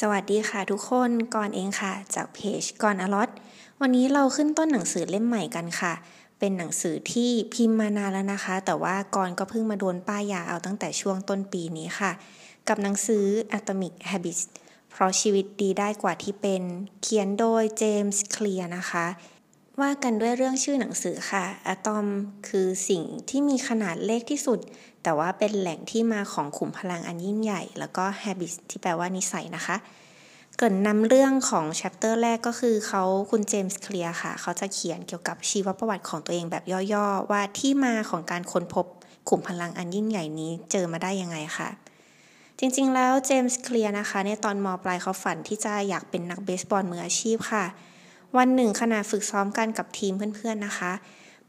[0.00, 3.30] สวัสดีค่ะทุกคนก่อนเองค่ะ จากเพจก่อนอลอต
[3.80, 5.92] วันนี้เราขึ้นต้นหนังสือเล่มใหม่กันค่ะ
[6.38, 12.12] เป็นหนังสือที่พิมพ์มานานแล้วนะคะ แต่ว่าก่อนก็เพิ่งมาโดนป้ายยาเอาตั้งแต่ช่วงต้นปีนี้ค่ะ
[12.68, 13.24] กับหนังสือ
[13.58, 14.42] Atomic Habits
[14.90, 16.62] เพราะชีวิตดีได้กว่าที่เป็น
[17.02, 19.06] เขียนโดยเจมส์เคลียร์นะคะ
[19.82, 22.06] ว่ากันด้วยเรื่องชื่อหนังสือค่ะ อะตอม
[22.48, 24.58] คือสิ่งที่มีขนาดเล็กที่สุด
[25.02, 29.76] แต่ว่าเป็นแหล่งที่มาของขุมพลังอันยิ่งใหญ่ แล้วก็ habits ที่แปลว่านิสัยนะคะ
[30.58, 38.86] เกิดนำเรื่องของ chapter แรกก็คือเขาคุณเจมส์เคลียร์ค่ะ เขาจะเขียนเกี่ยวกับชีวประวัติของตัวเองแบบย่อๆ ว่าที่มาของการค้นพบ
[39.28, 41.68] ขุมพลังอันยิ่งใหญ่นี้เจอมาได้ยังไงค่ะ
[42.58, 47.64] จริงๆ แล้วเจมส์เคลียร์นะคะในตอนมปลายเขาฝันที่จะอยากเป็นนักเบสบอลมืออาชีพค่ะ
[48.36, 50.92] วันหนึ่งขณะฝึกซ้อมกันกับทีมเพื่อนๆนะคะ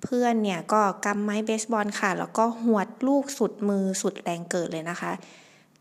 [0.03, 5.11] เพื่อนเนี่ยก็กำไม้เบสบอลค่ะ แล้วก็หวดลูกสุดมือสุดแรงเกิดเลยนะคะ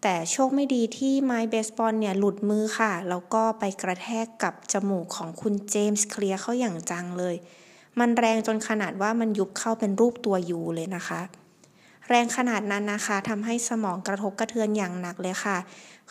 [0.02, 7.36] แต่โชคไม่ดีที่ไม้เบสบอลเนี่ยหลุดมือค่ะ แล้วก็ไปกระแทกกับจมูกของคุณเจมส์เคลียร์เข้าอย่างจังเลย
[7.98, 11.20] มันแรงจนขนาดว่ามันยุบเข้าเป็นรูปตัวยูเลยนะคะ
[12.08, 15.56] แรงขนาดนั้นนะคะทำให้สมองกระทบกระเทือนอย่างหนักเลยค่ะ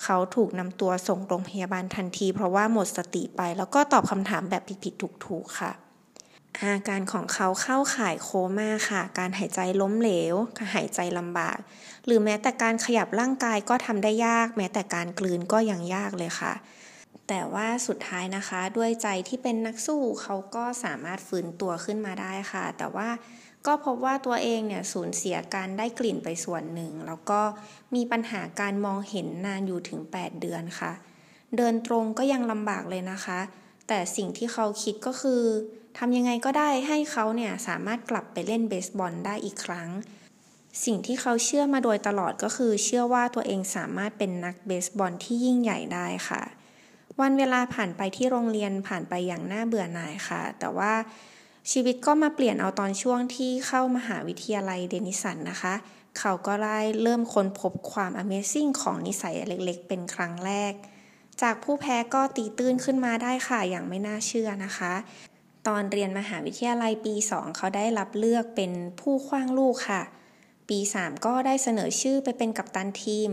[0.02, 5.72] เขาถูกนำตัวส่งโรงพยาบาลทันที เพราะว่าหมดสติไป แล้วก็ตอบคำถามแบบผิดๆถูกๆค่ะ
[6.62, 10.36] อาการของเขาเข้าข่ายโคม่าค่ะ การหายใจล้มเหลว
[10.74, 11.58] หายใจลำบาก
[12.06, 16.54] หรือแม้แต่การขยับร่างกายก็ทำได้ยาก แม้แต่การกลืนก็ยังยากเลยค่ะ
[17.28, 23.10] แต่ว่าสุดท้ายนะคะ ด้วยใจที่เป็นนักสู้เขาก็สามารถฟื้นตัวขึ้นมาได้ค่ะ แต่ว่า
[23.68, 27.42] ก็พบว่าตัวเองเนี่ยสูญเสียการได้กลิ่นไปส่วนหนึ่ง แล้วก็
[27.96, 30.92] มีปัญหาการมองเห็นนานอยู่ถึง 8 เดือนค่ะ
[31.58, 33.40] เดินตรงก็ยังลำบากเลยนะคะ
[33.88, 35.44] แต่สิ่งที่เขาคิดก็คือ
[35.98, 39.90] ทำยังไงก็ได้ให้เขาเนี่ยสามารถกลับไปเล่นเบสบอลได้อีกครั้ง
[40.86, 46.42] สิ่งที่เขาเชื่อมาโดยตลอดก็คือ เชื่อว่าตัวเองสามารถเป็นนักเบสบอลที่ยิ่งใหญ่ได้ค่ะ
[47.22, 50.94] วันเวลาผ่านไปที่โรงเรียนผ่านไปอย่างน่าเบื่อหน่ายค่ะ แต่ว่า
[51.72, 55.74] ชีวิตก็มาเปลี่ยนเอาตอนช่วงที่เข้ามหาวิทยาลัยเดนิสันนะคะ
[56.20, 60.74] เขาก็ได้เริ่มค้นพบความ Amazing ของนิสัยเล็กๆ เป็นครั้งแรก
[61.42, 64.94] จากผู้แพ้ก็ตีตื้นขึ้นมาได้ค่ะอย่างไม่น่าเชื่อนะคะ
[65.68, 68.72] ตอนเรียนมหาวิทยาลัยปี 2 เขาได้รับเลือกเป็น
[69.02, 70.02] ผู้คว้างลูกค่ะ
[70.70, 73.30] ปี 3 ก็ได้เสนอชื่อไปเป็นกัปตันทีม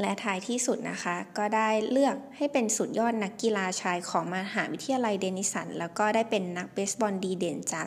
[0.00, 7.86] และท้ายที่สุดนะคะ ก็ได้เลือกให้เป็นสุดยอดนักกีฬาชายของมหาวิทยาลัยเดนิสัน แล้วก็ได้เป็นนักเบสบอลดีเด่นจาก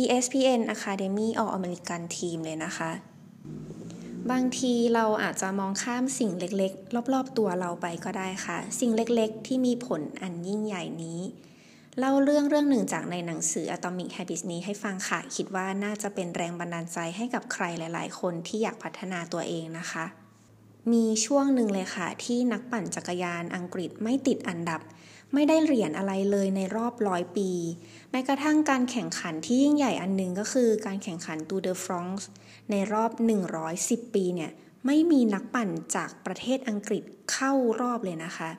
[0.00, 2.90] ESPN Academy All American Team เลยนะคะ
[4.30, 11.20] บางทีเราอาจจะมองข้ามสิ่งเล็กๆ รอบๆตัวเราไปก็ได้ค่ะ สิ่งเล็กๆ ที่มีผลอันยิ่งใหญ่นี้
[11.98, 20.04] เล่าเรื่องเรื่องหนึ่งจากในหนังสือ Atomic Habits นี้ให้ฟังค่ะ คิดว่าน่าจะเป็นแรงบันดาลใจให้กับใครหลาย ๆ คนที่อยากพัฒนาตัวเองนะคะ
[20.92, 24.80] มีช่วงหนึ่งเลยค่ะ ที่นักปั่นจักรยานอังกฤษไม่ติดอันดับ
[25.34, 27.50] ไม่ได้เหรียญอะไรเลยในรอบร้อยปี
[28.10, 32.28] แม้กระทั่งการแข่งขันที่ยิ่งใหญ่อันหนึ่งก็คือการแข่งขันตูเดอฟรองส์
[32.70, 33.10] ในรอบ
[33.62, 34.50] 110 ปีเนี่ย
[34.86, 38.50] ไม่มีนักปั่นจากประเทศอังกฤษเข้ารอบเลยนะคะ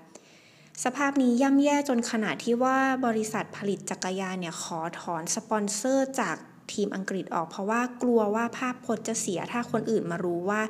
[0.83, 6.37] สภาพนี้ย่ำแย่จนขนาดที่ว่าบริษัทผลิตจักรยานเนี่ยขอถอนสปอนเซอร์จาก
[6.73, 10.61] ทีมอังกฤษออก เพราะว่ากลัวว่าภาพพจน์จะเสียถ้าคนอื่นมารู้ว่า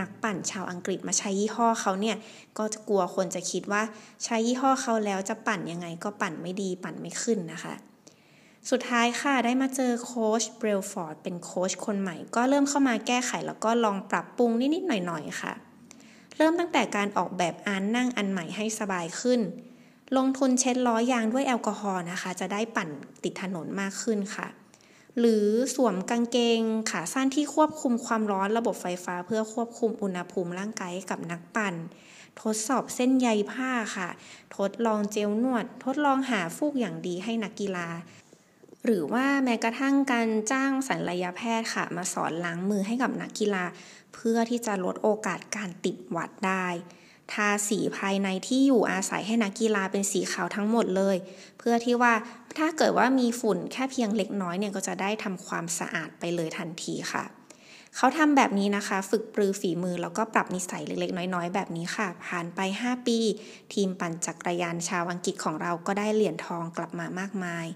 [0.00, 2.16] นักปั่นชาวอังกฤษมาใช้ยี่ห้อเขาเนี่ย
[2.58, 3.82] ก็จะกลัวคนจะคิดว่า
[4.24, 7.74] ใช้ยี่ห้อเขาแล้วจะปั่นยังไงก็ปั่นไม่ดีปั่นไม่ขึ้นนะคะ
[8.70, 15.52] สุดท้ายค่ะได้มาเจอโค้ชเบลฟอร์ดเป็นโค้ชคนใหม่ ก็เริ่มเข้ามาแก้ไขแล้วก็ลองปรับปรุงนิดๆหน่อยๆค่ะ
[16.36, 19.40] เริ่มตั้งแต่การออกแบบอานนั่งอันใหม่ให้สบายขึ้น
[20.16, 22.88] ลงทุนเช็ดล้อยางด้วยแอลกอฮอล์นะคะ จะได้ปั่น
[23.24, 24.46] ติดถนนมากขึ้นค่ะ
[25.20, 26.60] หรือสวมกางเกง
[26.90, 31.74] ขาสั้นที่ควบคุมความร้อนระบบไฟฟ้า เพื่อควบคุมอุณหภูมิร่างกายกับนักปั่น
[32.40, 34.08] ทดสอบเส้นใยผ้าค่ะ
[34.56, 37.88] ทดลองเจลนวด ทดลองหาฟูกอย่างดีให้นักกีฬา
[38.84, 43.64] หรือว่าแม้กระทั่งการจ้างศัลยแพทย์ค่ะ มาสอนล้างมือให้กับนักกีฬา
[44.14, 46.66] เพื่อที่จะลดโอกาสการติดหวัดได้
[47.34, 51.16] ทาสีภายในที่อยู่อาศัยให้นักกีฬาเป็นสีขาวทั้งหมดเลย
[51.58, 52.12] เพื่อที่ว่า
[52.58, 57.24] ถ้าเกิดว่ามีฝุ่นแค่เพียงเล็กน้อยเนี่ยก็จะได้ทำความสะอาดไปเลยทันทีค่ะ
[57.96, 63.18] เขาทำแบบนี้นะคะ ฝึกปรือฝีมือแล้วก็ปรับนิสัยเล็ก ๆ น้อย ๆ แบบนี้ค่ะ ผ่านไป 5 ปี
[63.72, 67.66] ทีมปั่นจักรยานชาวอังกฤษของเราก็ได้เหรียญทองกลับมามากมาย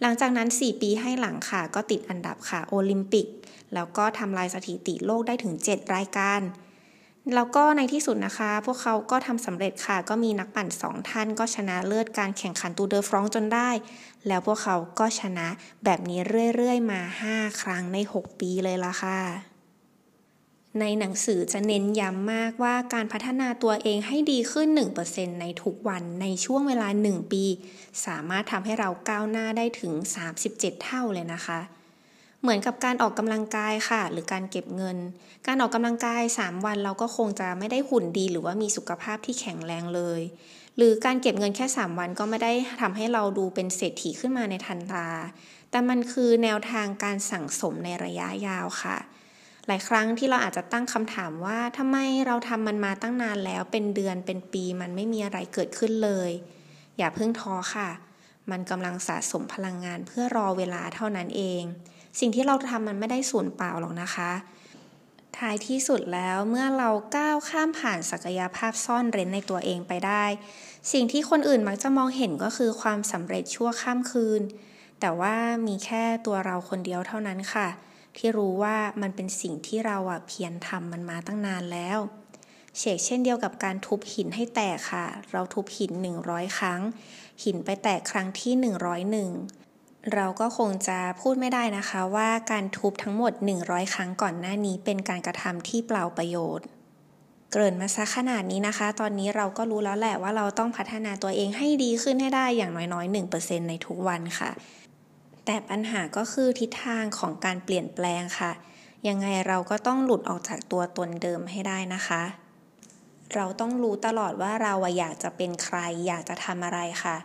[0.00, 3.26] หลังจากนั้น 4 ปีให้หลังค่ะ ก็ติดอันดับค่ะ โอลิมปิก
[3.74, 6.40] แล้วก็ทำลายสถิติโลกได้ถึง 7 รายการ
[7.34, 13.70] แล้วก็ในที่สุดนะคะ พวกเขาก็ทำสำเร็จค่ะ ก็มีนักปั่นสองท่านก็ชนะเลิศการแข่งขันตูเดอร์ฟรองจนได้
[14.26, 15.46] แล้วพวกเขาก็ชนะ
[15.84, 16.20] แบบนี้
[16.56, 17.00] เรื่อยๆ มา
[17.32, 19.20] 5 ครั้งใน 6 ปีเลยละค่ะ
[20.80, 24.68] ในหนังสือจะเน้นย้ำมากว่าการพัฒนาตัวเองให้ดีขึ้น
[25.04, 27.44] 1%ในทุกวันในช่วงเวลา 1 ปี
[28.06, 29.92] สามารถทำให้เราก้าวหน้าได้ถึง
[30.38, 31.60] 37 เท่าเลยนะคะ
[32.42, 34.98] เหมือนกับการออกกำลังกายค่ะ หรือการเก็บเงิน
[35.46, 40.20] การออกกำลังกาย 3 วันเราก็คงจะไม่ได้หุ่นดี หรือว่ามีสุขภาพที่แข็งแรงเลย
[40.76, 45.08] หรือการเก็บเงินแค่ 3 วันก็ไม่ได้ทำให้เราดูเป็นเศรษฐีขึ้นมาในทันตา
[45.70, 48.96] แต่มันคือแนวทางการสั่งสมในระยะยาวค่ะ
[49.66, 51.96] หลายครั้งที่เราอาจจะตั้งคำถามว่าทำไม
[52.26, 56.30] เราทำมันมาตั้งนานแล้วเป็นเดือนเป็นปีมันไม่มีอะไรเกิดขึ้นเลย
[56.98, 57.90] อย่าเพิ่งท้อค่ะ
[58.50, 61.62] มันกำลังสะสมพลังงานเพื่อรอเวลาเท่านั้นเอง
[62.18, 64.30] สิ่งที่เราทำมันไม่ได้สูญเปล่าหรอกนะคะ
[65.38, 70.24] ท้ายที่สุดแล้วเมื่อเราก้าวข้ามผ่านศักยภาพซ่อนเร้นในตัวเองไปได้
[70.92, 74.42] สิ่งที่คนอื่นมักจะมองเห็นก็คือความสำเร็จชั่วข้ามคืน
[75.00, 75.34] แต่ว่า
[75.66, 77.68] มีแค่ตัวเราคนเดียวเท่านั้นค่ะ
[78.16, 81.98] ที่รู้ว่ามันเป็นสิ่งที่เราอะเพียรทำมันมาตั้งนานแล้ว
[82.78, 85.92] เชกเช่นเดียวกับการทุบหินให้แตกค่ะ เราทุบหิน
[86.24, 86.80] 100 ครั้ง
[87.44, 88.52] หินไปแตกครั้งที่
[89.30, 89.67] 101
[90.14, 96.66] เราก็คงจะพูดไม่ได้นะคะว่าการทุบทั้งหมด 100 ครั้งก่อนหน้านี้เป็นการกระทำที่เปล่าประโยชน์
[97.52, 104.50] เกินมาซะขนาดนี้นะคะ ตอนนี้เราก็รู้แล้วแหละว่าเราต้องพัฒนาตัวเองให้ดีขึ้นให้ได้อย่างน้อยๆ 1%ในทุกวันค่ะ
[105.44, 108.52] แต่ปัญหาก็คือทิศทางของการเปลี่ยนแปลงค่ะ
[109.08, 112.22] ยังไงเราก็ต้องหลุดออกจากตัวตนเดิมให้ได้นะคะ
[113.34, 117.16] เราต้องรู้ตลอดว่าเราอยากจะเป็นใคร อยากจะทำอะไรค่ะ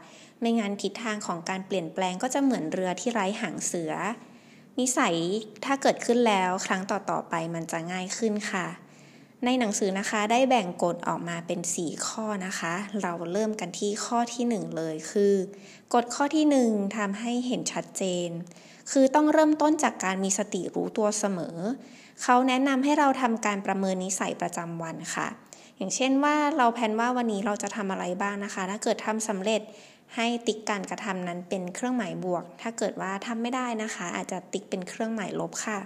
[0.43, 3.93] ไม่งั้นทิศทางของการเปลี่ยนแปลงก็จะเหมือนเรือที่ไร้หางเสือ
[4.79, 5.15] นิสัย
[5.65, 8.67] ถ้าเกิดขึ้นแล้วครั้งต่อๆไปมันจะง่ายขึ้นค่ะ
[9.45, 15.33] ในหนังสือนะคะได้แบ่งกฎออกมาเป็น 4 ข้อนะคะ เราเริ่มกันที่ข้อที่ 1 เลยคือ
[15.93, 18.29] กฎข้อที่ 1ทำให้เห็นชัดเจน
[18.91, 21.57] คือต้องเริ่มต้นจากการมีสติรู้ตัวเสมอ
[22.23, 25.27] เขาแนะนำให้เราทำการประเมินนิสัยประจำวันค่ะ
[25.77, 29.61] อย่างเช่นว่าเราแพนว่าวันนี้เราจะทำอะไรบ้างนะคะ ถ้าเกิดทำสำเร็จ
[30.15, 35.79] ให้ติ๊กการกระทำนั้นเป็นเครื่องหมายบวก ถ้าเกิดว่าทำไม่ได้นะคะ อาจจะติ๊กเป็นเครื่องหมายลบค่ะ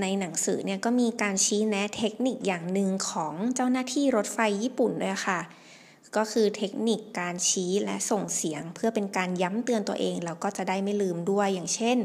[0.00, 5.40] ในหนังสือเนี่ยก็มีการชี้แนะเทคนิคอย่างหนึ่งของเจ้าหน้าที่รถไฟญี่ปุ่นด้วยค่ะ
[6.16, 11.98] ก็คือเทคนิคการชี้และส่งเสียง เพื่อเป็นการย้ำเตือนตัวเองแล้วก็จะได้ไม่ลืมด้วยอย่างเช่น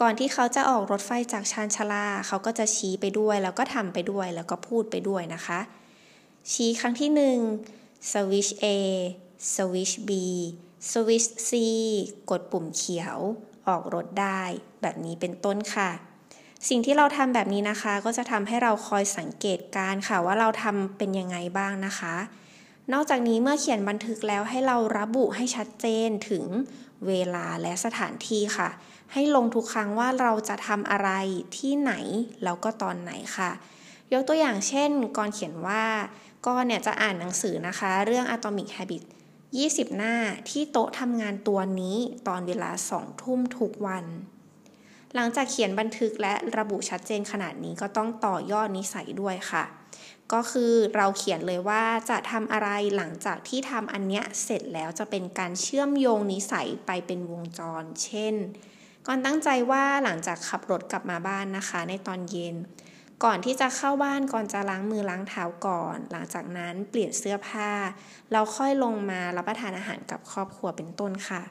[0.00, 5.60] ก่อนที่เขาจะออกรถไฟจากชานชาลาเขาก็จะชี้ไปด้วย แล้วก็ทำไปด้วยแล้วก็พูดไปด้วยนะคะ
[6.52, 7.38] ชี้ครั้งที่หนึ่ง
[8.12, 8.66] สวิช A
[9.54, 10.10] สวิช B
[10.88, 11.50] สวิช C
[12.30, 13.18] กดปุ่มเขียว
[13.68, 14.42] ออกรถได้
[14.82, 15.90] แบบนี้เป็นต้นค่ะ
[16.68, 22.14] สิ่งที่เราทำแบบนี้นะคะ ก็จะทำให้เราคอยสังเกตการค่ะว่าเราทำเป็นยังไงบ้างนะคะ
[22.92, 26.44] นอกจากนี้เมื่อเขียนบันทึกแล้วให้เราระบุให้ชัดเจนถึง
[27.06, 28.68] เวลาและสถานที่ค่ะ
[29.12, 31.10] ให้ลงทุกครั้งว่าเราจะทำอะไร
[31.56, 31.92] ที่ไหน
[32.44, 33.50] แล้วก็ตอนไหนค่ะ
[34.12, 35.84] ยกตัวอย่างเช่นก่อนเขียนว่า
[36.46, 39.04] ก่อนเนี่ยจะอ่านหนังสือนะคะ เรื่อง Atomic Habit
[39.58, 40.16] 20 หน้า
[40.50, 41.96] ที่โต๊ะทำงานตัวนี้
[42.28, 44.04] ตอนเวลา2ทุ่มทุกวัน
[45.14, 49.64] หลังจากเขียนบันทึกและระบุชัดเจนขนาดนี้ก็ต้องต่อยอดนิสัยด้วยค่ะ
[50.32, 58.34] ก็คือเราเขียนเลยว่าจะทำอะไรหลังจากที่ทำอันเนี้ยเสร็จแล้วจะเป็นการเชื่อมโยงนิสัยไปเป็นวงจร เช่น
[59.06, 62.56] ก่อนตั้งใจว่าหลังจากขับรถกลับมาบ้านนะคะ ในตอนเย็น
[63.24, 67.70] ก่อนที่จะเข้าบ้านก่อนจะล้างมือล้างเท้าก่อน หลังจากนั้นเปลี่ยนเสื้อผ้า
[68.32, 71.42] เราค่อยลงมารับประทานอาหารกับครอบครัวเป็นต้นค่ะ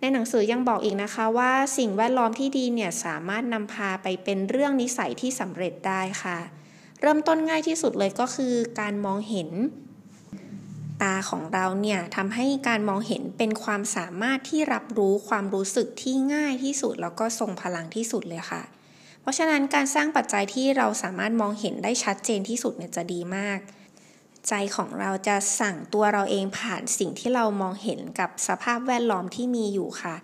[0.00, 6.38] ในหนังสือยังบอกอีกนะคะว่าสิ่งแวดล้อมที่ดีเนี่ยสามารถนำพาไปเป็นเรื่องนิสัยที่สำเร็จได้ค่ะ
[7.00, 9.50] เริ่มต้นง่ายที่สุดเลยก็คือการมองเห็น
[11.02, 18.62] ตาของเราเนี่ยทำให้การมองเห็นเป็นความสามารถที่รับรู้ความรู้สึกที่ง่ายที่สุด แล้วก็ทรงพลังที่สุดเลยค่ะ
[19.28, 23.58] ราะฉะนั้นการสร้างปัจจัยที่เราสามารถมองเห็นได้ชัดเจนที่สุดเนี่ยจะดีมาก
[24.48, 30.16] ใจของเราจะสั่งตัวเราเองผ่านสิ่งที่เรามองเห็นกับสภาพแวดล้อมที่มีอยู่ค่ะ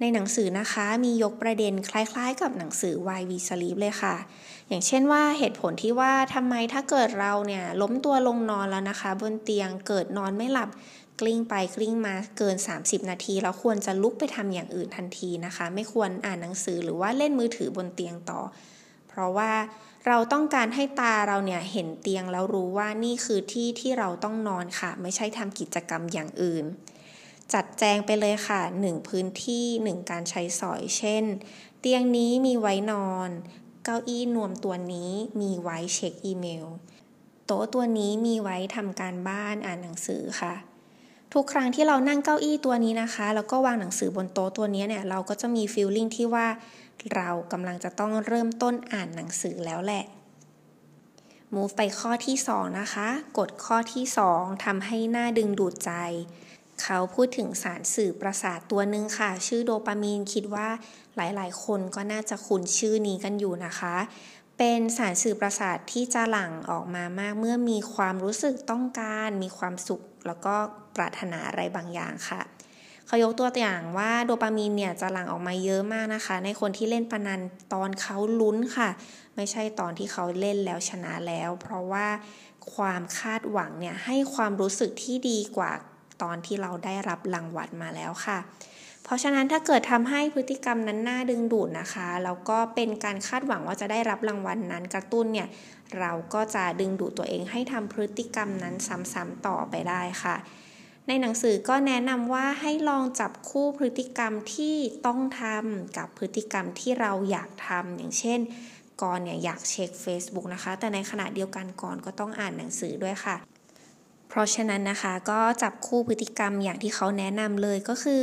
[0.00, 4.16] ในหนังสือนะคะมียกประเด็นคล้ายๆ กับหนังสือ Why We Sleep เลยค่ะ
[4.68, 10.68] อย่างเช่นว่าเหตุผลที่ว่าทำไมถ้าเกิดเราเนี่ยล้มตัวลงนอนแล้วนะคะ บนเตียงเกิดนอนไม่หลับ
[11.20, 18.40] กลิ้งไปกลิ้งมาเกิน 30 นาที เราควรจะลุกไปทำอย่างอื่นทันทีนะคะ ไม่ควรอ่านหนังสือหรือว่าเล่นมือถือบนเตียงต่อ
[19.08, 19.52] เพราะว่า
[20.06, 26.64] เราต้องการให้ตาเราเนี่ยเห็นเตียงแล้วรู้ว่านี่คือที่ที่เราต้องนอนค่ะ ไม่ใช่ทำกิจกรรมอย่างอื่น
[27.54, 31.24] จัดแจงไปเลยค่ะ 1 พื้นที่ 1 การใช้สอย เช่น
[31.80, 33.30] เตียงนี้มีไว้นอน
[33.84, 36.66] เก้าอี้นวมตัวนี้มีไว้เช็คอีเมล
[37.46, 40.54] โต๊ะตัวนี้มีไว้ทำการบ้านอ่านหนังสือค่ะ
[41.40, 46.46] ทุกครั้งที่เรานั่งเก้าอี้ตัวนี้นะคะ แล้วก็วางหนังสือบนโต๊ะตัวนี้เนี่ย เราก็จะมีฟีลลิ่งที่ว่า
[47.14, 50.04] เรากำลังจะต้องเริ่มต้นอ่านหนังสือแล้วแหละ
[51.54, 55.92] move ไปข้อที่ 2 นะคะ กดข้อที่ 2ทำให้หน้าดึงดูดใจ
[56.82, 60.68] เขาพูดถึงสารสื่อประสาทตัวหนึ่งค่ะ ชื่อโดปามีนคิดว่า
[61.16, 63.96] หลายๆ คนก็น่าจะคุ้นชื่อนี้กันอยู่นะคะ
[64.58, 70.56] เป็นสารสื่อประสาทที่จะหลั่งออกมามากเมื่อมีความรู้สึกต้องการ มีความสุข แล้วก็
[70.96, 72.42] ปรารถนาอะไรบางอย่างค่ะ
[73.06, 77.40] เขายกตัวอย่างว่าโดปามีนเนี่ยจะหลั่งออกมาเยอะมากนะคะ ในคนที่เล่นปนัน
[77.74, 78.88] ตอนเขาลุ้นค่ะ
[79.36, 82.06] ไม่ใช่ตอนที่เขาเล่นแล้วชนะแล้ว เพราะว่า
[82.74, 85.72] ความคาดหวังเนี่ยให้ความรู้สึกที่ดีกว่า
[86.22, 88.38] ตอนที่เราได้รับรางวัลมาแล้วค่ะ
[89.04, 95.48] เพราะฉะนั้นถ้าเกิดทำให้พฤติกรรมนั้นน่าดึงดูดนะคะแล้วก็เป็นการคาดหวังว่าจะได้รับรางวัลนั้นกระตุ้นเนี่ย
[95.98, 98.74] เราก็จะดึงดูดตัวเองให้ทำพฤติกรรมนั้น
[99.12, 100.36] ซ้ำๆต่อไปได้ค่ะ
[101.08, 108.40] ในหนังสือก็แนะนำว่าให้ลองจับคู่พฤติกรรมที่ต้องทำกับพฤติกรรมที่เราอยากทำอย่างเช่น
[109.02, 113.36] ก่อนเนี่ยอยากเช็ค Facebook นะคะ แต่ในขณะเดียวกันก่อนก็ต้องอ่านหนังสือด้วยค่ะ
[114.28, 118.20] เพราะฉะนั้นนะคะก็จับคู่พฤติกรรมอย่างที่เขาแนะนำเลยก็คือ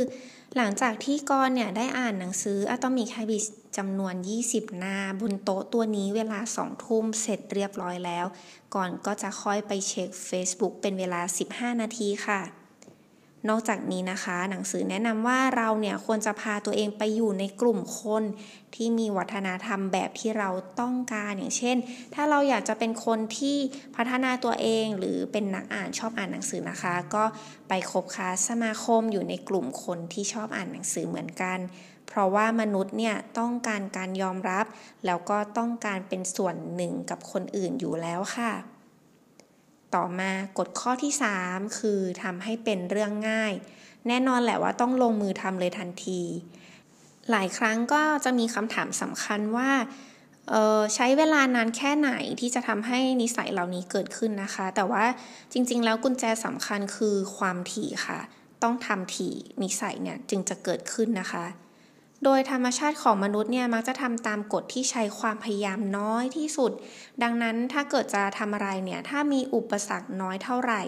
[0.56, 4.14] หลังจากที่กอนเนี่ยได้อ่านหนังสือ Atomic Habits จำนวน
[4.46, 8.26] 20 หน้า บนโต๊ะตัวนี้เวลา 2 ทุ่มเสร็จเรียบร้อยแล้ว
[8.74, 12.63] ก่อนก็จะค่อยไปเช็ค Facebook เป็นเวลา 15 นาทีค่ะ
[13.48, 18.22] นอกจากนี้นะคะ หนังสือแนะนำว่าเราเนี่ยควรจะพาตัวเองไปอยู่ในกลุ่มคน
[18.74, 21.76] ที่มีวัฒนธรรมแบบที่เราต้องการอย่างเช่น
[22.14, 23.56] ถ้าเราอยากจะเป็นคนที่
[23.96, 27.24] พัฒนาตัวเองหรือเป็นนักอ่านชอบอ่านหนังสือนะคะ ก็
[27.68, 31.58] ไปคบค้าสมาคมอยู่ในกลุ่มคนที่ชอบอ่านหนังสือเหมือนกัน
[32.06, 34.66] เพราะว่ามนุษย์เนี่ยต้องการการยอมรับ
[35.06, 38.73] แล้วก็ต้องการเป็นส่วนหนึ่งกับคนอื่นอยู่แล้วค่ะ
[39.94, 41.12] ต่อมากฎข้อที่
[41.44, 43.52] 3 คือทำให้เป็นเรื่องง่าย
[44.08, 46.22] แน่นอนแหละว่าต้องลงมือทำเลยทันที
[47.30, 49.70] หลายครั้งก็จะมีคำถามสำคัญว่า
[50.94, 52.10] ใช้เวลานานแค่ไหน
[52.40, 55.04] ที่จะทำให้นิสัยเหล่านี้เกิดขึ้นนะคะ แต่ว่า
[55.52, 58.20] จริงๆ แล้วกุญแจสำคัญคือความถี่ค่ะ
[58.62, 61.44] ต้องทำถี่นิสัยเนี่ยจึงจะเกิดขึ้นนะคะ
[62.24, 66.72] โดยธรรมชาติของมนุษย์เนี่ยมักจะทำตามกฎที่ใช้ความพยายามน้อยที่สุด
[67.22, 70.82] ดังนั้นถ้าเกิดจะทำอะไรเนี่ยถ้ามีอุปสรรคน้อยเท่าไหร่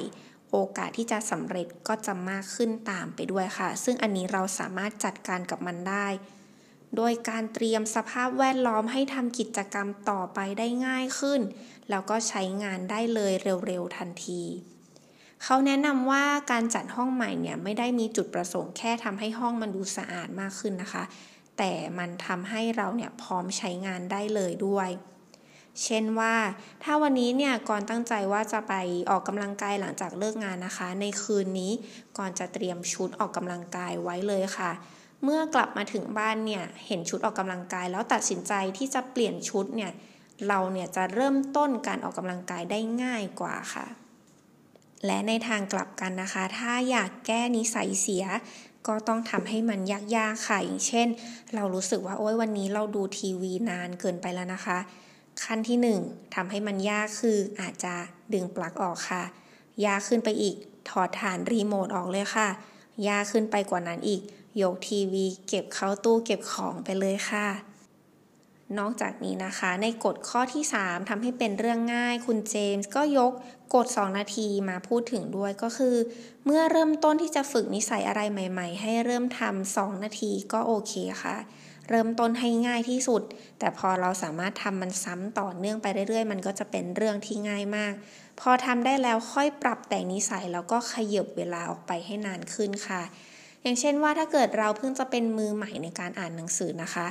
[0.50, 6.06] โอกาสที่จะสำเร็จก็จะมากขึ้นตามไปด้วยค่ะ ซึ่งอันนี้เราสามารถจัดการกับมันได้
[6.96, 11.40] โดยการเตรียมสภาพแวดล้อมให้ทำกิจกรรมต่อไปได้ง่ายขึ้น
[11.90, 13.32] แล้วก็ใช้งานได้เลย
[13.66, 14.42] เร็วๆทันที
[15.48, 21.04] เขาแนะนำว่าการจัดห้องใหม่เนี่ยไม่ได้มีจุดประสงค์แค่ทำให้ห้องมันดูสะอาดมากขึ้นนะคะ
[21.58, 24.88] แต่มันทำให้เราเนี่ยพร้อมใช้งานได้เลยด้วย
[25.84, 26.34] เช่นว่า
[26.82, 28.74] ถ้าวันนี้เนี่ยก่อนตั้งใจว่าจะไป
[29.10, 31.72] ออกกำลังกายหลังจากเลิกงานนะคะ ในคืนนี้
[32.18, 34.70] ก่อนจะเตรียมชุดออกกำลังกายไว้เลยค่ะ
[35.24, 39.92] เมื่อกลับมาถึงบ้านเนี่ยเห็นชุดออกกำลังกาย แล้วตัดสินใจที่จะเปลี่ยนชุดเนี่ย
[40.48, 43.86] เราเนี่ยจะเริ่มต้นการออกกำลังกายได้ง่ายกว่าค่ะ
[45.06, 48.24] และในทางกลับกันนะคะ ถ้าอยากแก้นิสัยเสีย
[48.86, 49.80] ก็ต้องทำให้มัน
[50.16, 51.06] ยากๆค่ะอย่างเช่น
[51.54, 54.78] เรารู้สึกว่าโอ้ยวันนี้เราดูทีวีนานเกินไปแล้วนะคะ
[55.44, 57.94] ขั้นที่ 1ทำให้มันยากคืออาจจะ
[58.32, 59.22] ดึงปลั๊กออกค่ะ
[59.86, 60.56] ยากขึ้นไปอีก
[60.88, 62.48] ถอดฐานรีโมทออกเลยค่ะ
[63.08, 64.22] ยากขึ้นไปกว่านั้นอีก
[64.62, 67.46] ยกทีวี เก็บเข้าตู้เก็บของไปเลยค่ะ
[68.78, 73.32] นอกจากนี้นะคะ ในกฎข้อที่ 3ทำให้เป็นเรื่องง่าย คุณเจมส์ก็ยก
[73.74, 75.96] กฎ 2 นาทีมาพูดถึงด้วยก็คือ
[76.44, 80.92] เมื่อเริ่มต้นที่จะฝึกนิสัยอะไรใหม่ ๆ ให้เริ่มทำ2นาทีก็โอเค
[81.22, 81.36] ค่ะ
[81.88, 83.22] เริ่มต้นให้ง่ายที่สุด
[83.58, 87.94] แต่พอเราสามารถทำมันซ้ำต่อเนื่องไปเรื่อยๆ มันก็จะเป็นเรื่องที่ง่ายมาก
[88.40, 93.02] พอทำได้แล้วค่อยปรับแต่งนิสัยแล้วก็ขยบเวลาออกไปให้นานขึ้นค่ะ
[93.66, 97.06] อย่างเช่นว่าถ้าเกิดเราเพิ่งจะเป็นมือใหม่ในการอ่านหนังสือนะคะ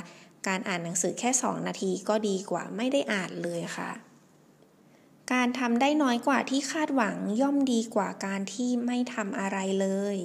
[0.48, 3.90] การอ่านหนังสือแค่ 2 นาทีก็ดีกว่าไม่ได้อ่านเลยค่ะ
[5.32, 10.16] การทำได้น้อยกว่าที่คาดหวังย่อมดีกว่าการที่ไม่ทำอะไรเลย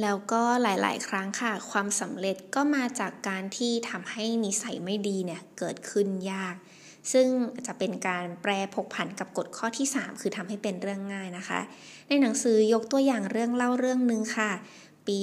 [0.00, 6.56] แล้วก็หลาย ๆ ครั้งค่ะ ความสำเร็จก็มาจากการที่ทำให้นิสัยไม่ดีเนี่ยเกิดขึ้นยาก
[7.12, 7.26] ซึ่ง
[7.66, 11.60] จะเป็นการแปรผกผันกับกฎข้อที่ 3 คือทำให้เป็นเรื่องง่ายนะคะ
[12.08, 14.50] ในหนังสือยกตัวอย่างเรื่องเล่าเรื่องหนึ่งค่ะ
[15.06, 15.18] ปี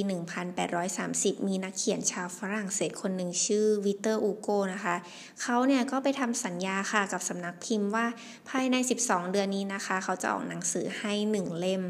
[0.71, 4.95] 1830 มีนักเขียนชาวฝรั่งเศสคนหนึ่งชื่อวิเตอร์อูโกนะคะ
[5.41, 8.05] เขาเนี่ยก็ไปทำสัญญาค่ะกับสำนักพิมพ์ว่า
[8.49, 11.83] ภายใน 12 เดือนนี้นะคะ เขาจะออกหนังสือให้ 1 เล่ม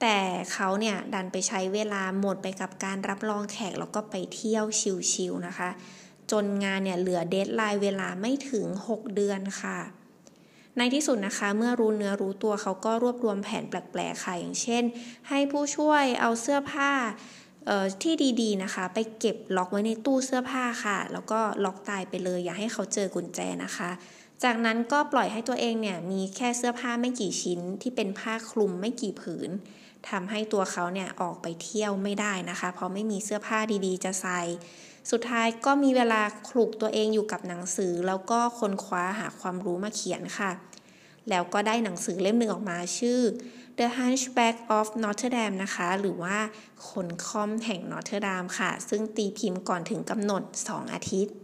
[0.00, 0.18] แต่
[0.52, 4.64] เขาเนี่ยดันไปใช้เวลาหมดไปกับการรับรองแขกแล้วก็ไปเที่ยว
[5.12, 5.70] ชิลๆนะคะ
[6.30, 9.78] จนงานเนี่ยเหลือ deadline เวลาไม่ถึง 6 เดือนค่ะ
[10.78, 14.82] ในที่สุดนะคะ เมื่อรู้เนื้อรู้ตัวเขาก็รวบรวมแผนแปลกๆค่ะอย่างเช่น
[15.28, 16.90] ให้ผู้ช่วยเอาเสื้อผ้า
[18.02, 23.90] ที่ดีๆนะคะ ไปเก็บล็อกไว้ในตู้เสื้อผ้าค่ะ แล้วก็ล็อกตายไปเลย อย่าให้เขาเจอกุญแจนะคะ
[24.44, 29.50] จากนั้นก็ปล่อยให้ตัวเองเนี่ยมีแค่เสื้อผ้าไม่กี่ชิ้น ที่เป็นผ้าคลุมไม่กี่ผืน
[30.08, 34.40] ทำให้ตัวเขาเนี่ยออกไปเที่ยวไม่ได้นะคะ เพราะไม่มีเสื้อผ้าดีๆ จะใส่
[35.10, 40.50] สุดท้ายก็มีเวลาคลุกตัวเองอยู่กับหนังสือ แล้วก็ค้นคว้าหาความรู้มาเขียนค่ะ
[41.30, 43.20] แล้วก็ได้หนังสือเล่มหนึ่งออกมาชื่อ
[43.78, 46.38] The Hunchback of Notre Dame นะคะ หรือว่า
[46.90, 51.34] คนคอมแห่งนอร์เทอร์ดามค่ะ ซึ่งตีพิมพ์ก่อนถึงกำหนด 2 อาทิตย์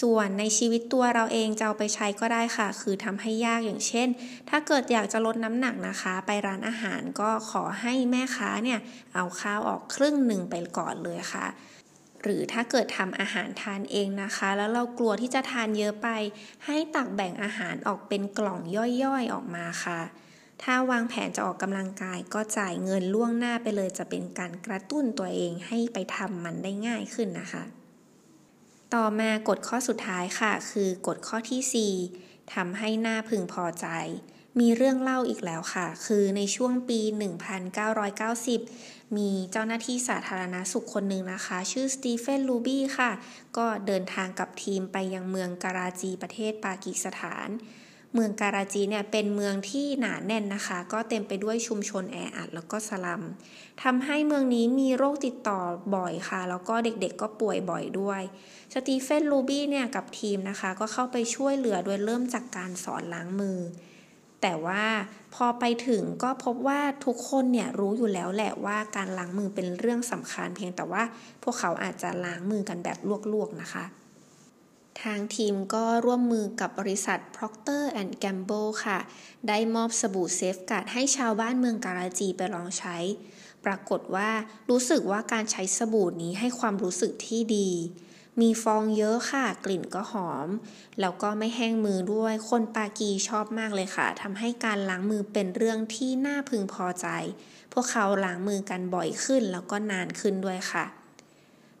[0.00, 4.08] ส่วนในชีวิตตัวเราเองจะเอาไปใช้ก็ได้ค่ะ คือทำให้ยากอย่างเช่น
[4.48, 8.78] ถ้าเกิดอยากจะลดน้ำหนักนะคะ ไปร้านอาหารก็ขอให้แม่ค้าเนี่ย
[9.14, 11.46] เอาข้าวออกครึ่งหนึ่งไปก่อนเลยค่ะ
[12.24, 16.08] หรือถ้าเกิดทำอาหารทานเองนะคะ แล้วเรากลัวที่จะทานเยอะไป
[16.66, 18.60] ให้ตักแบ่งอาหารออกเป็นกล่อง
[19.02, 20.00] ย่อยๆออกมาค่ะ
[20.62, 27.64] ถ้าวางแผนจะออกกำลังกายก็จ่ายเงินล่วงหน้าไปเลย จะเป็นการกระตุ้นตัวเองให้ไปทำมันได้ง่ายขึ้นนะคะ
[28.94, 33.86] ต่อมากฎข้อสุดท้ายค่ะ คือกฎข้อที่ 4ทำให้หน้าพึงพอใจ
[34.60, 37.00] มีเรื่องเล่าอีกแล้วค่ะ คือในช่วงปี
[38.28, 43.10] 1990 มีเจ้าหน้าที่สาธารณาสุขคนหนึ่งนะคะ ชื่อสตีเฟนลูบี้ค่ะ
[43.56, 47.48] ก็เดินทางกับทีมไปยังเมืองการาจีประเทศปากีสถาน
[48.14, 53.22] เมืองการาจีเนี่ยเป็นเมืองที่หนาแน่นนะคะ ก็เต็มไปด้วยชุมชนแออัดแล้วก็สลัม
[53.82, 55.60] ทำให้เมืองนี้มีโรคติดต่อ
[55.96, 58.22] บ่อยค่ะ แล้วก็เด็กๆก็ป่วยบ่อยด้วย
[58.74, 63.58] สตีเฟนลูบี้เนี่ยกับทีมนะคะ ก็เข้าไปช่วยเหลือโดยเริ่มจากการสอนล้างมือ
[64.46, 64.84] แต่ว่า
[65.34, 71.02] พอไปถึงก็พบว่าทุกคนเนี่ยรู้อยู่แล้วแหละว่าการล้างมือเป็นเรื่องสำคัญเพียงแต่ว่า
[71.42, 72.98] พวกเขาอาจจะล้างมือกันแบบ
[73.32, 73.84] ลวกๆนะคะ
[75.02, 78.98] ทางทีมก็ร่วมมือกับบริษัท Procter and Gamble ค่ะ
[79.48, 82.96] ได้มอบสบู่เซฟการ์ดให้ชาวบ้านเมืองการาจีไปลองใช้
[83.64, 84.30] ปรากฏว่า
[84.70, 87.70] รู้สึกว่าการใช้สบู่นี้ให้ความรู้สึกที่ดี
[88.40, 90.48] มีฟองเยอะค่ะ กลิ่นก็หอม
[91.00, 97.06] แล้วก็ไม่แห้งมือด้วย คนปากีชอบมากเลยค่ะทำให้การล้างมือเป็นเรื่องที่น่าพึงพอใจ
[97.72, 100.84] พวกเขาล้างมือกันบ่อยขึ้นแล้วก็นานขึ้นด้วยค่ะ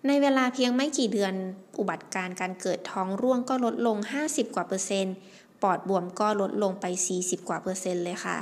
[0.06, 1.34] ในเวลาเพียงไม่กี่เดือน
[1.78, 5.14] อุบัติการการเกิดท้องร่วงก็ลดลง 50 กว่าเปอร์เซ็นต์
[5.62, 6.84] ปอดบวมก็ลดลงไป
[7.16, 8.38] 40 กว่าเปอร์เซ็นต์เลยค่ะ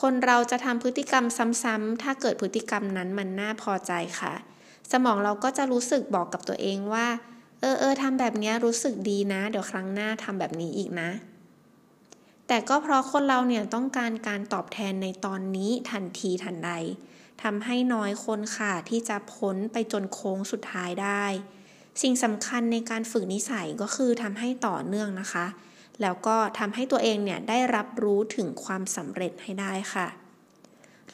[0.00, 1.24] คนเราจะทำพฤติกรรม
[1.62, 4.34] ซ้ำๆ ถ้าเกิดพฤติกรรมนั้นมันน่าพอใจค่ะ
[4.92, 7.06] สมองเราก็จะรู้สึกบอกกับตัวเองว่า
[7.60, 11.10] เออเออทำแบบนี้รู้สึกดีนะ เดี๋ยวครั้งหน้าทำแบบนี้อีกนะ
[12.48, 16.70] แต่ก็เพราะคนเราเนี่ยต้องการการตอบแทนในตอนนี้ทันทีทันใด
[17.42, 21.24] ทำให้น้อยคนค่ะที่จะพ้นไปจนโค้งสุดท้ายได้
[22.02, 25.46] สิ่งสำคัญในการฝึกนิสัยก็คือทำให้ต่อเนื่องนะคะ
[26.02, 30.06] แล้วก็ทำให้ตัวเองเนี่ยได้รับรู้ถึงความสำเร็จให้ได้ค่ะ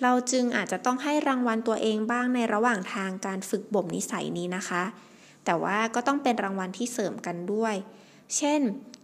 [0.03, 4.83] เราจึงอาจจะต้องให้รางวัลตัวเองบ้างในระหว่างทางการฝึกบ่มนิสัยนี้นะคะ
[5.45, 7.75] แต่ว่าก็ต้องเป็นรางวัลที่เสริมกันด้วย
[8.37, 8.61] เช่น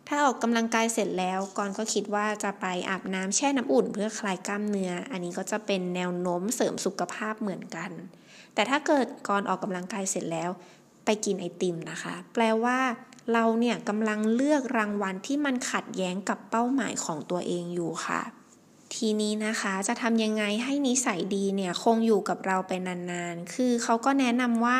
[0.09, 7.90] ถ้าออกกำลังกายเสร็จแล้วก่อนก็คิดว่าจะไปอาบน้ำแช่น้ำอุ่นเพื่อคลายกล้ามเนื้อ อันนี้ก็จะเป็นแนวโน้มเสริมสุขภาพเหมือนกัน
[8.55, 10.50] แต่ถ้าเกิดก่อนออกกำลังกายเสร็จแล้ว
[11.05, 12.79] ไปกินไอติมนะคะ แปลว่า
[13.33, 18.20] เราเนี่ยกำลังเลือกรางวัลที่มันขัดแย้งกับเป้าหมายของตัวเองอยู่ค่ะ
[18.94, 24.79] ทีนี้นะคะจะทำยังไงให้นิสัยดีเนี่ยคงอยู่กับเราไปนานๆ คือเขาก็แนะนำว่า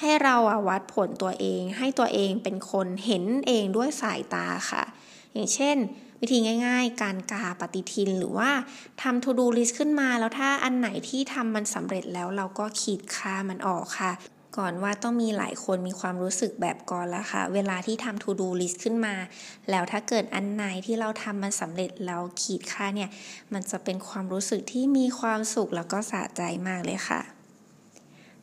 [0.00, 0.36] ให้เรา
[0.68, 4.82] วัดผลตัวเอง ให้ตัวเองเป็นคนเห็นเองด้วยสายตาค่ะ
[5.32, 5.76] อย่างเช่น
[6.20, 8.50] วิธีง่ายๆ การกาปฏิทินหรือว่า
[9.02, 14.12] ทำ to do list ขึ้นมา แล้วถ้าอันไหนที่ทำมันสำเร็จแล้วเราก็ขีดค่ามันออกค่ะ
[14.56, 19.14] ก่อนว่าต้องมีหลายคนมีความรู้สึกแบบก่อนแล้วค่ะ เวลาที่ทำ to do list ขึ้นมา
[19.70, 23.10] แล้วถ้าเกิดอันไหนที่เราทำมันสำเร็จแล้วขีดค่าเนี่ย
[23.52, 27.20] มันจะเป็นความรู้สึกที่มีความสุขแล้วก็สะใจมากเลยค่ะ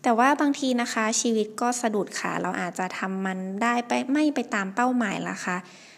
[0.04, 5.58] แต่ว่าบางทีนะคะชีวิตก็สะดุดค่ะ เราอาจจะทำมันได้ไปไม่ไปตามเป้าหมายละค่ะ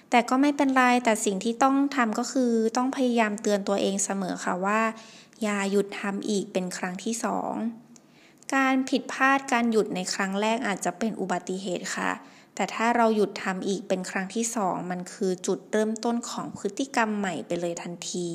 [0.09, 4.81] แต่ก็ไม่เป็นไรแต่สิ่งที่ต้องทำก็คือต้องพยายามเตือนตัวเองเสมอค่ะว่า
[5.43, 7.53] อย่าหยุดทำอีกเป็นครั้งที่สอง
[8.55, 12.11] การผิดพลาดการหยุดในครั้งแรกอาจจะเป็นอุบัติเหตุค่ะ
[12.55, 18.29] แต่ถ้าเราหยุดทำอีกเป็นครั้งที่สองมันคือจุดเริ่มต้นของพฤติกรรมใหม่ไปเลยทันที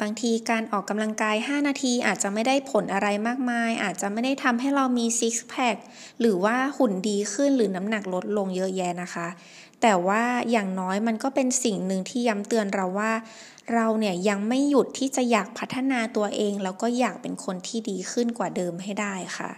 [0.00, 5.76] บางทีการออกกำลังกาย 5 นาทีอาจจะไม่ได้ผลอะไรมากมาย อาจจะไม่ได้ทำให้เรามีซิกแพค
[6.20, 9.28] หรือว่าหุ่นดีขึ้นหรือน้ำหนักลดลงเยอะแยะนะคะ
[9.82, 13.12] แต่ว่าอย่างน้อยมันก็เป็นสิ่งหนึ่งที่ย้ำเตือนเราว่า
[13.74, 19.50] เราเนี่ยยังไม่หยุดที่จะอยากพัฒนาตัวเอง แล้วก็อยากเป็นคนที่ดีขึ้นกว่าเดิมให้ได้ค่ะ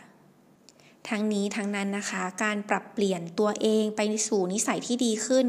[1.08, 5.44] ทั้งนี้ทั้งนั้นนะคะ การปรับเปลี่ยนตัวเองไปสู่นิสัยที่ดีขึ้น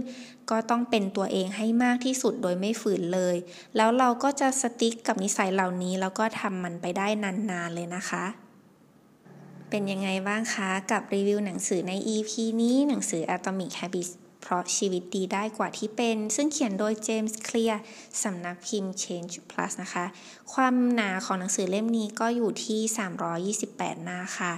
[0.49, 3.35] ก็ต้องเป็นตัวเองให้มากที่สุดโดยไม่ฝืนเลย
[3.75, 8.25] แล้วเราก็จะสติ๊กกับนิสัยเหล่านี้ แล้วก็ทำมันไปได้นานๆเลยนะคะ
[9.69, 14.11] เป็นยังไงบ้างคะ กับรีวิวหนังสือใน EP นี้หนังสือ Atomic Habits
[14.47, 17.79] เพราะชีวิตดีได้กว่าที่เป็น ซึ่งเขียนโดยเจมส์เคลียร์
[18.23, 20.05] สำนักพิมพ์ Change Plus นะคะ
[20.53, 22.79] ความหนาของหนังสือเล่มนี้ก็อยู่ที่
[23.61, 24.53] 328 หน้าค่ะ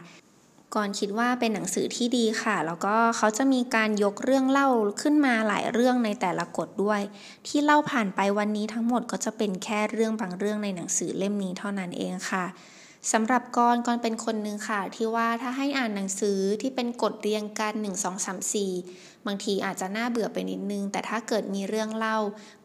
[0.76, 4.70] ก่อนคิดว่าเป็นหนังสือที่ดีค่ะ แล้วก็เขาจะมีการยกเรื่องเล่า
[5.02, 7.02] ขึ้นมาหลายเรื่องในแต่ละกฎด้วย
[7.48, 12.46] ที่เล่าผ่านไปวันนี้ทั้งหมดก็จะเป็นแค่เรื่องบางเรื่องในหนังสือเล่มนี้เท่านั้นเองค่ะ
[13.14, 22.18] สำหรับกรกรเป็นคนหนึ่งค่ะ ที่ว่าถ้าให้อ่านหนังสือที่เป็นกฎเรียงกัน 1 2 3 4 บางทีอาจจะน่าเบื่อไปนิดนึง แต่ถ้าเกิดมีเรื่องเล่า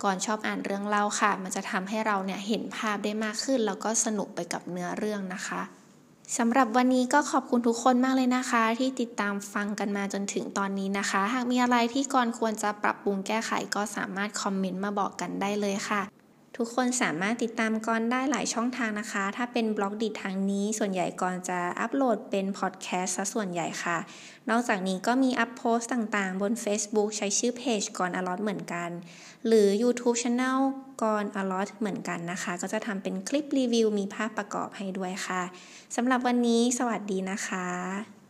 [0.02, 5.62] กอรชอบอ่านเรื่องเล่าค่ะ มันจะทำให้เราเนี่ยเห็นภาพได้มากขึ้น แล้วก็สนุกไปกับเนื้อเรื่องนะคะ
[6.38, 16.02] สำหรับวันนี้ก็ขอบคุณทุกคนมากเลยนะคะ ที่ติดตามฟังกันมาจนถึงตอนนี้นะคะ หากมีอะไรที่กอรควรจะปรับปรุงแก้ไขก็สามารถคอมเมนต์มาบอกกันได้เลยค่ะ
[16.58, 23.98] ทุกคนสามารถติดตามกรได้หลายช่องทางนะคะ ถ้าเป็นบล็อกดิทางนี้ ส่วนใหญ่กรจะอัปโหลดเป็นพอดแคสต์ซะส่วนใหญ่ค่ะ
[24.50, 28.90] นอกจากนี้ก็มีอัพโพสต์ต่างๆ บน Facebook ใช้ชื่อเพจกรอลอตเหมือนกัน
[29.46, 30.58] หรือ YouTube Channel
[31.02, 35.42] กรอลอตเหมือนกันนะคะ ก็จะทำเป็นคลิปรีวิวมีภาพประกอบให้ด้วยค่ะ
[35.96, 38.21] สำหรับวันนี้สวัสดีนะคะ